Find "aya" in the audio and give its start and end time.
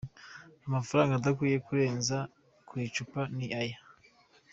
3.61-3.79